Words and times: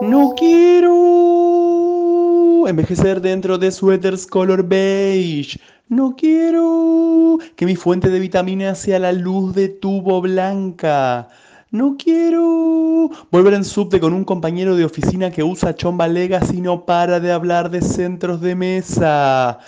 No 0.00 0.34
quiero 0.36 0.96
envejecer 2.68 3.20
dentro 3.20 3.58
de 3.58 3.72
suéteres 3.72 4.28
color 4.28 4.62
beige. 4.62 5.58
No 5.88 6.14
quiero 6.16 7.38
que 7.56 7.66
mi 7.66 7.74
fuente 7.74 8.08
de 8.08 8.20
vitamina 8.20 8.76
sea 8.76 9.00
la 9.00 9.10
luz 9.12 9.56
de 9.56 9.68
tubo 9.68 10.20
blanca. 10.20 11.28
No 11.72 11.96
quiero 11.98 13.10
volver 13.32 13.54
en 13.54 13.64
subte 13.64 13.98
con 13.98 14.12
un 14.12 14.24
compañero 14.24 14.76
de 14.76 14.84
oficina 14.84 15.32
que 15.32 15.42
usa 15.42 15.74
chomba 15.74 16.06
legas 16.06 16.54
y 16.54 16.60
no 16.60 16.84
para 16.86 17.18
de 17.18 17.32
hablar 17.32 17.68
de 17.70 17.82
centros 17.82 18.40
de 18.40 18.54
mesa. 18.54 19.58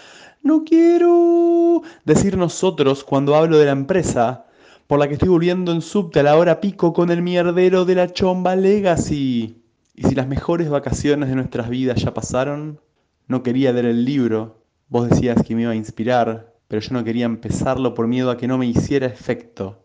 No 0.45 0.63
quiero 0.63 1.83
decir 2.05 2.37
nosotros 2.37 3.03
cuando 3.03 3.35
hablo 3.35 3.59
de 3.59 3.65
la 3.67 3.73
empresa 3.73 4.47
por 4.87 5.01
la 5.01 5.09
que 5.09 5.15
estoy 5.15 5.29
volviendo 5.29 5.73
en 5.73 5.83
subte 5.83 6.21
a 6.21 6.23
la 6.23 6.37
hora 6.37 6.61
pico 6.61 6.93
con 6.93 7.11
el 7.11 7.21
mierdero 7.21 7.85
de 7.85 7.97
la 7.97 8.13
chomba 8.13 8.55
legacy. 8.55 9.60
Y 10.01 10.05
si 10.05 10.15
las 10.15 10.29
mejores 10.29 10.71
vacaciones 10.71 11.29
de 11.29 11.35
nuestras 11.35 11.69
vidas 11.69 12.01
ya 12.01 12.15
pasaron, 12.15 12.81
no 13.27 13.43
quería 13.43 13.71
leer 13.71 13.85
el 13.85 14.07
libro. 14.07 14.65
Vos 14.89 15.11
decías 15.11 15.43
que 15.43 15.55
me 15.55 15.61
iba 15.61 15.73
a 15.73 15.75
inspirar, 15.75 16.55
pero 16.69 16.81
yo 16.81 16.95
no 16.95 17.05
quería 17.05 17.27
empezarlo 17.27 17.93
por 17.93 18.07
miedo 18.07 18.31
a 18.31 18.39
que 18.39 18.49
no 18.49 18.57
me 18.57 18.65
hiciera 18.65 19.07
efecto. 19.07 19.85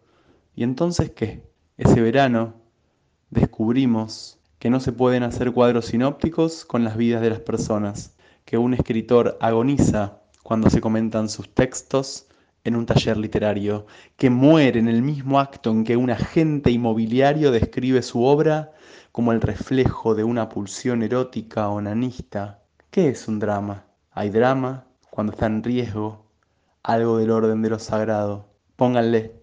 ¿Y 0.56 0.64
entonces 0.64 1.10
qué? 1.10 1.44
Ese 1.76 2.00
verano 2.00 2.54
descubrimos 3.30 4.40
que 4.58 4.70
no 4.70 4.80
se 4.80 4.94
pueden 4.94 5.24
hacer 5.24 5.52
cuadros 5.52 5.88
sinópticos 5.88 6.64
con 6.64 6.86
las 6.86 6.96
vidas 6.96 7.22
de 7.22 7.32
las 7.32 7.42
personas, 7.42 8.16
que 8.46 8.58
un 8.58 8.74
escritor 8.74 9.38
agoniza 9.42 10.22
cuando 10.44 10.70
se 10.70 10.80
comentan 10.80 11.28
sus 11.28 11.54
textos 11.54 12.30
en 12.66 12.76
un 12.76 12.86
taller 12.86 13.16
literario, 13.16 13.86
que 14.18 14.30
muere 14.30 14.80
en 14.80 14.90
el 14.90 15.02
mismo 15.02 15.40
acto 15.40 15.72
en 15.72 15.86
que 15.86 15.96
un 15.96 16.10
agente 16.10 16.72
inmobiliario 16.72 17.52
describe 17.52 18.02
su 18.02 18.24
obra 18.24 18.74
como 19.14 19.32
el 19.32 19.40
reflejo 19.40 20.14
de 20.14 20.26
una 20.26 20.50
pulsión 20.50 21.02
erótica 21.02 21.70
o 21.70 21.80
nanista. 21.80 22.64
¿Qué 22.92 23.08
es 23.10 23.30
un 23.30 23.40
drama? 23.40 23.86
Hay 24.12 24.30
drama 24.30 24.88
cuando 25.10 25.32
está 25.32 25.46
en 25.46 25.64
riesgo 25.64 26.26
algo 26.84 27.18
del 27.18 27.32
orden 27.32 27.62
de 27.62 27.70
lo 27.70 27.80
sagrado. 27.80 28.50
Pónganle, 28.76 29.42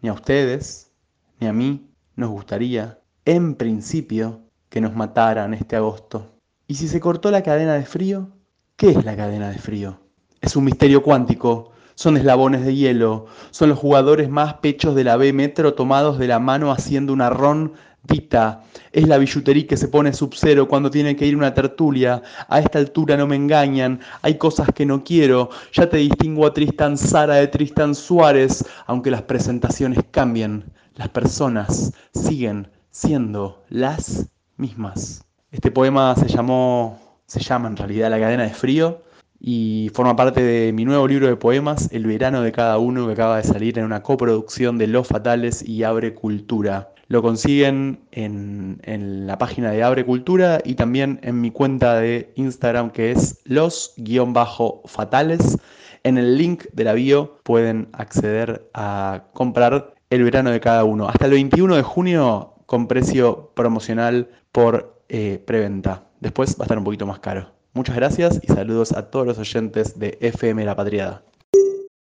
ni 0.00 0.08
a 0.08 0.12
ustedes, 0.12 0.92
ni 1.40 1.46
a 1.46 1.52
mí 1.52 1.90
nos 2.16 2.30
gustaría, 2.30 3.00
en 3.24 3.54
principio, 3.56 4.40
que 4.68 4.80
nos 4.80 4.94
mataran 4.94 5.54
este 5.54 5.76
agosto. 5.76 6.36
¿Y 6.66 6.74
si 6.76 6.88
se 6.88 7.00
cortó 7.00 7.30
la 7.30 7.42
cadena 7.42 7.74
de 7.74 7.84
frío? 7.84 8.30
¿Qué 8.76 8.90
es 8.90 9.04
la 9.04 9.16
cadena 9.16 9.50
de 9.50 9.58
frío? 9.58 10.00
Es 10.40 10.56
un 10.56 10.64
misterio 10.64 11.02
cuántico. 11.02 11.71
Son 11.94 12.16
eslabones 12.16 12.64
de 12.64 12.74
hielo. 12.74 13.26
Son 13.50 13.68
los 13.68 13.78
jugadores 13.78 14.28
más 14.28 14.54
pechos 14.54 14.94
de 14.94 15.04
la 15.04 15.16
B 15.16 15.32
Metro 15.32 15.74
tomados 15.74 16.18
de 16.18 16.28
la 16.28 16.38
mano 16.38 16.72
haciendo 16.72 17.12
una 17.12 17.30
ron 17.30 17.72
Dita, 18.04 18.64
es 18.90 19.06
la 19.06 19.16
billutería 19.16 19.68
que 19.68 19.76
se 19.76 19.86
pone 19.86 20.12
sub-cero 20.12 20.66
cuando 20.66 20.90
tiene 20.90 21.14
que 21.14 21.24
ir 21.24 21.36
una 21.36 21.54
tertulia. 21.54 22.20
A 22.48 22.58
esta 22.58 22.80
altura 22.80 23.16
no 23.16 23.28
me 23.28 23.36
engañan, 23.36 24.00
hay 24.22 24.38
cosas 24.38 24.68
que 24.74 24.84
no 24.84 25.04
quiero. 25.04 25.50
Ya 25.72 25.88
te 25.88 25.98
distingo 25.98 26.44
a 26.44 26.52
Tristan 26.52 26.98
Sara 26.98 27.36
de 27.36 27.46
Tristan 27.46 27.94
Suárez, 27.94 28.64
aunque 28.86 29.12
las 29.12 29.22
presentaciones 29.22 30.00
cambien. 30.10 30.64
Las 30.96 31.10
personas 31.10 31.92
siguen 32.12 32.68
siendo 32.90 33.62
las 33.68 34.28
mismas. 34.56 35.24
Este 35.52 35.70
poema 35.70 36.16
se 36.16 36.26
llamó, 36.26 36.98
se 37.26 37.38
llama 37.38 37.68
en 37.68 37.76
realidad 37.76 38.10
La 38.10 38.18
cadena 38.18 38.42
de 38.42 38.50
frío 38.50 39.00
y 39.44 39.90
forma 39.92 40.14
parte 40.14 40.40
de 40.40 40.72
mi 40.72 40.84
nuevo 40.84 41.08
libro 41.08 41.26
de 41.26 41.34
poemas, 41.34 41.88
El 41.90 42.06
verano 42.06 42.42
de 42.42 42.52
cada 42.52 42.78
uno, 42.78 43.06
que 43.06 43.14
acaba 43.14 43.38
de 43.38 43.42
salir 43.42 43.76
en 43.76 43.84
una 43.84 44.04
coproducción 44.04 44.78
de 44.78 44.86
Los 44.86 45.08
Fatales 45.08 45.68
y 45.68 45.82
Abre 45.82 46.14
Cultura. 46.14 46.90
Lo 47.08 47.22
consiguen 47.22 47.98
en, 48.12 49.26
la 49.26 49.38
página 49.38 49.72
de 49.72 49.82
Abre 49.82 50.06
Cultura 50.06 50.60
y 50.64 50.76
también 50.76 51.18
en 51.24 51.40
mi 51.40 51.50
cuenta 51.50 51.96
de 51.96 52.32
Instagram 52.36 52.92
que 52.92 53.10
es 53.10 53.40
los-fatales. 53.44 54.38
En 56.04 56.18
el 56.18 56.38
link 56.38 56.66
de 56.72 56.84
la 56.84 56.92
bio 56.92 57.40
pueden 57.42 57.88
acceder 57.94 58.70
a 58.74 59.24
comprar 59.32 59.94
el 60.10 60.22
verano 60.22 60.52
de 60.52 60.60
cada 60.60 60.84
uno. 60.84 61.08
Hasta 61.08 61.26
el 61.26 61.32
21 61.32 61.74
de 61.74 61.82
junio 61.82 62.54
con 62.66 62.86
precio 62.86 63.50
promocional 63.54 64.30
por 64.52 65.02
eh, 65.08 65.42
preventa. 65.44 66.04
Después 66.20 66.54
va 66.54 66.62
a 66.62 66.66
estar 66.66 66.78
un 66.78 66.84
poquito 66.84 67.06
más 67.06 67.18
caro. 67.18 67.61
Muchas 67.74 67.96
gracias 67.96 68.38
y 68.42 68.48
saludos 68.48 68.92
a 68.92 69.10
todos 69.10 69.26
los 69.26 69.38
oyentes 69.38 69.98
de 69.98 70.18
FM 70.20 70.62
La 70.66 70.76
Patriada. 70.76 71.22